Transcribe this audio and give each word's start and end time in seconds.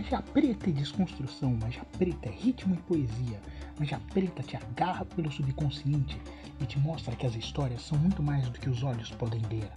Magia 0.00 0.22
preta 0.22 0.70
é 0.70 0.72
desconstrução, 0.72 1.58
magia 1.60 1.84
preta 1.98 2.26
é 2.26 2.32
ritmo 2.32 2.74
e 2.74 2.78
poesia. 2.78 3.38
Magia 3.78 4.00
preta 4.14 4.42
te 4.42 4.56
agarra 4.56 5.04
pelo 5.04 5.30
subconsciente 5.30 6.18
e 6.58 6.64
te 6.64 6.78
mostra 6.78 7.14
que 7.14 7.26
as 7.26 7.34
histórias 7.34 7.82
são 7.82 7.98
muito 7.98 8.22
mais 8.22 8.48
do 8.48 8.58
que 8.58 8.70
os 8.70 8.82
olhos 8.82 9.10
podem 9.10 9.42
ver. 9.42 9.70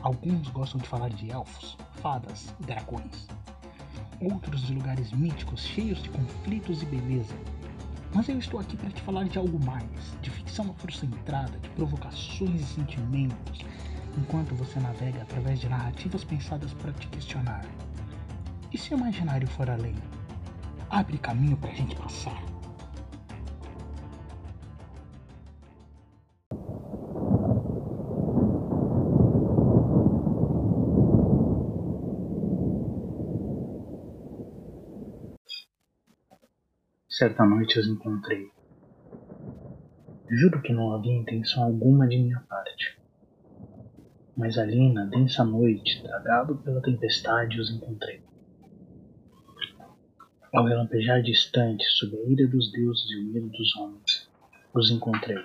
Alguns 0.00 0.48
gostam 0.48 0.80
de 0.80 0.88
falar 0.88 1.10
de 1.10 1.30
elfos, 1.30 1.76
fadas 2.00 2.54
e 2.58 2.62
dragões. 2.64 3.28
Outros 4.22 4.62
de 4.62 4.72
lugares 4.72 5.12
míticos 5.12 5.66
cheios 5.66 6.02
de 6.02 6.08
conflitos 6.08 6.82
e 6.82 6.86
beleza. 6.86 7.36
Mas 8.14 8.30
eu 8.30 8.38
estou 8.38 8.58
aqui 8.58 8.74
para 8.74 8.88
te 8.88 9.02
falar 9.02 9.24
de 9.24 9.36
algo 9.36 9.62
mais, 9.62 10.16
de 10.22 10.30
ficção 10.30 10.70
afrocentrada, 10.70 11.58
de 11.58 11.68
provocações 11.70 12.62
e 12.62 12.74
sentimentos, 12.74 13.66
enquanto 14.16 14.54
você 14.54 14.80
navega 14.80 15.20
através 15.20 15.60
de 15.60 15.68
narrativas 15.68 16.24
pensadas 16.24 16.72
para 16.72 16.94
te 16.94 17.06
questionar. 17.08 17.66
E 18.72 18.78
se 18.78 18.94
o 18.94 18.98
imaginário 18.98 19.46
for 19.48 19.70
além? 19.70 19.94
Abre 20.90 21.18
caminho 21.18 21.56
para 21.56 21.70
a 21.70 21.74
gente 21.74 21.94
passar. 21.96 22.42
Certa 37.08 37.46
noite 37.46 37.78
os 37.78 37.86
encontrei. 37.88 38.50
Juro 40.28 40.60
que 40.60 40.72
não 40.72 40.92
havia 40.92 41.16
intenção 41.16 41.64
alguma 41.64 42.06
de 42.06 42.18
minha 42.18 42.40
parte. 42.40 43.00
Mas 44.36 44.58
ali, 44.58 44.92
na 44.92 45.06
densa 45.06 45.42
noite, 45.42 46.02
tragado 46.02 46.58
pela 46.58 46.82
tempestade, 46.82 47.58
os 47.58 47.70
encontrei. 47.70 48.22
Ao 50.52 50.64
relampejar 50.64 51.22
distante, 51.22 51.84
sob 51.98 52.16
a 52.16 52.30
ira 52.30 52.46
dos 52.46 52.70
deuses 52.72 53.10
e 53.10 53.16
o 53.16 53.24
medo 53.24 53.48
dos 53.48 53.76
homens, 53.76 54.28
os 54.74 54.90
encontrei. 54.90 55.44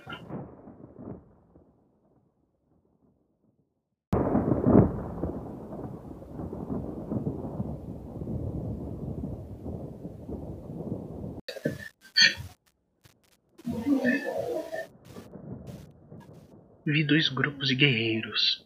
vi 16.91 17.03
dois 17.03 17.29
grupos 17.29 17.69
de 17.69 17.75
guerreiros. 17.75 18.65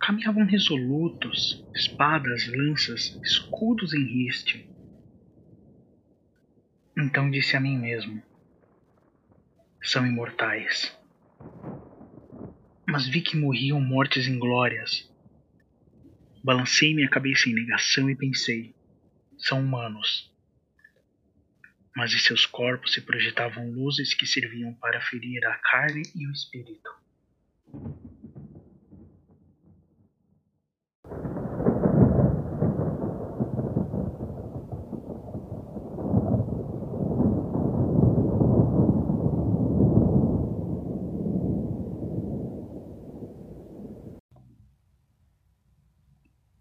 Caminhavam 0.00 0.44
resolutos, 0.44 1.64
espadas, 1.74 2.46
lanças, 2.48 3.18
escudos 3.24 3.94
em 3.94 4.04
riste. 4.04 4.75
Então 6.96 7.30
disse 7.30 7.56
a 7.56 7.60
mim 7.60 7.78
mesmo: 7.78 8.22
são 9.82 10.06
imortais. 10.06 10.96
Mas 12.88 13.06
vi 13.06 13.20
que 13.20 13.36
morriam 13.36 13.80
mortes 13.80 14.26
inglórias. 14.26 15.12
Balancei 16.42 16.94
minha 16.94 17.10
cabeça 17.10 17.48
em 17.48 17.54
negação 17.54 18.08
e 18.08 18.16
pensei: 18.16 18.74
são 19.36 19.60
humanos 19.60 20.34
mas 21.96 22.10
de 22.10 22.18
seus 22.20 22.44
corpos 22.44 22.92
se 22.92 23.00
projetavam 23.00 23.70
luzes 23.70 24.12
que 24.12 24.26
serviam 24.26 24.74
para 24.74 25.00
ferir 25.00 25.42
a 25.46 25.54
carne 25.54 26.02
e 26.14 26.26
o 26.28 26.30
espírito. 26.30 26.90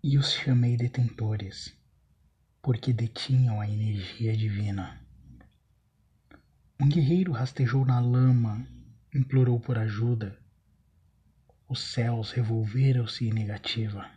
E 0.08 0.20
os 0.20 0.34
chamei 0.34 0.78
detentores, 0.78 1.76
porque 2.62 2.94
detinham 2.94 3.60
a 3.60 3.68
energia 3.68 4.38
divina. 4.38 5.04
Um 6.80 6.88
guerreiro 6.88 7.32
rastejou 7.32 7.84
na 7.84 8.00
lama, 8.00 8.68
implorou 9.12 9.60
por 9.60 9.80
ajuda. 9.80 10.40
Os 11.68 11.80
céus 11.80 12.30
revolveram-se 12.30 13.28
em 13.28 13.34
negativa. 13.34 14.08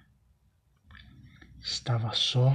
Estava 1.58 2.12
só 2.12 2.54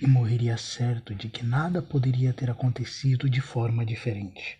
e 0.00 0.06
morreria 0.06 0.56
certo 0.56 1.14
de 1.14 1.28
que 1.28 1.44
nada 1.44 1.82
poderia 1.82 2.32
ter 2.32 2.50
acontecido 2.50 3.28
de 3.28 3.42
forma 3.42 3.84
diferente. 3.84 4.58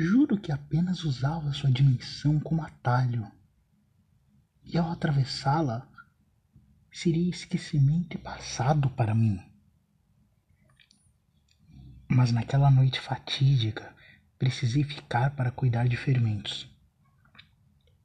Juro 0.00 0.38
que 0.38 0.52
apenas 0.52 1.02
usava 1.02 1.52
sua 1.52 1.72
dimensão 1.72 2.38
como 2.38 2.62
atalho. 2.62 3.28
E 4.64 4.78
ao 4.78 4.92
atravessá-la, 4.92 5.88
seria 6.88 7.28
esquecimento 7.28 8.16
e 8.16 8.20
passado 8.20 8.88
para 8.90 9.12
mim. 9.12 9.42
Mas 12.06 12.30
naquela 12.30 12.70
noite 12.70 13.00
fatídica, 13.00 13.92
precisei 14.38 14.84
ficar 14.84 15.34
para 15.34 15.50
cuidar 15.50 15.88
de 15.88 15.96
ferimentos. 15.96 16.70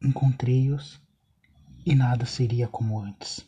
Encontrei-os 0.01 0.99
e 1.85 1.93
nada 1.93 2.25
seria 2.25 2.67
como 2.67 2.99
antes. 2.99 3.45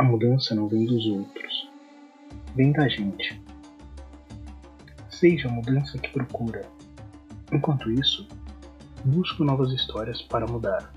A 0.00 0.02
mudança 0.02 0.54
não 0.54 0.66
vem 0.66 0.86
dos 0.86 1.04
outros, 1.04 1.68
vem 2.56 2.72
da 2.72 2.88
gente. 2.88 3.38
Seja 5.10 5.46
a 5.46 5.52
mudança 5.52 5.98
que 5.98 6.08
procura. 6.08 6.64
Enquanto 7.52 7.90
isso, 7.90 8.26
busco 9.04 9.44
novas 9.44 9.70
histórias 9.72 10.22
para 10.22 10.46
mudar. 10.46 10.90